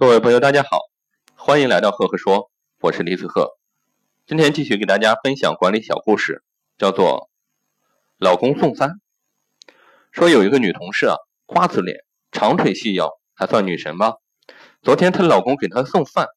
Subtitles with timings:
[0.00, 0.78] 各位朋友，大家好，
[1.34, 2.50] 欢迎来到赫赫说，
[2.80, 3.58] 我是李子赫。
[4.26, 6.42] 今天继续给大家分享管理小故事，
[6.78, 7.28] 叫做
[8.16, 8.92] “老公送饭”。
[10.10, 11.98] 说有一个女同事啊，瓜子脸，
[12.32, 14.14] 长腿细腰，还算女神吧。
[14.80, 16.28] 昨天她老公给她送饭，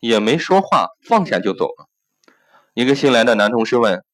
[0.00, 1.88] 也没说话，放下就走了。
[2.74, 4.04] 一个新来的男同事问：“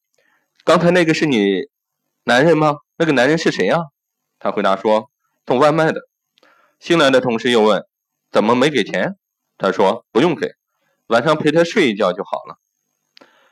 [0.62, 1.64] 刚才那个是你
[2.22, 2.76] 男人吗？
[2.96, 3.80] 那个男人是谁啊？”
[4.38, 5.11] 他回答说
[5.48, 6.02] ：“送外卖的。”
[6.79, 7.84] 新来的同事又问。
[8.34, 9.16] 怎么没给钱？
[9.56, 10.54] 他说不用给，
[11.06, 12.58] 晚上陪他睡一觉就好了。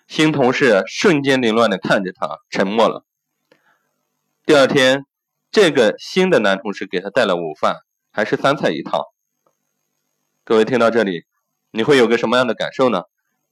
[0.08, 3.04] 新同事瞬间凌乱的看着他，沉默了。
[4.44, 5.06] 第二天，
[5.52, 7.76] 这个新的男同事给他带了午饭，
[8.10, 9.00] 还是三菜一汤。
[10.42, 11.26] 各位听到这里，
[11.70, 13.04] 你会有个什么样的感受呢？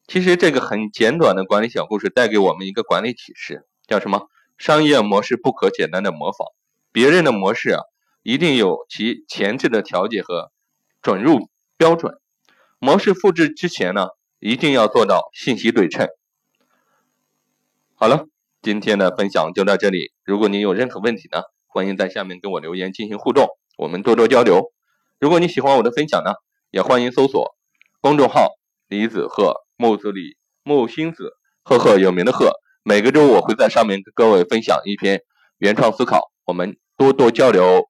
[0.09, 4.27] 其实这个很简短的管理小故事带给我们一个管理启示，叫什么？
[4.59, 6.49] 商业模式不可简单的模仿，
[6.91, 7.83] 别人的模式啊，
[8.25, 10.51] 一定有其前置的调节和。
[11.03, 12.19] 准入标准
[12.79, 16.09] 模式复制之前呢，一定要做到信息对称。
[17.95, 18.27] 好了，
[18.63, 20.13] 今天的分享就到这里。
[20.25, 24.73] 如果您有任何问题呢，欢迎在下面跟我留言进行互动，我们多多交流。
[25.19, 26.33] 如果你喜欢我的分享呢，
[26.71, 27.55] 也欢迎搜索
[28.01, 28.49] 公众号
[28.89, 32.53] “李子鹤木子李木星子赫赫有名的赫”。
[32.83, 35.21] 每个周我会在上面跟各位分享一篇
[35.59, 37.90] 原创思考，我们多多交流。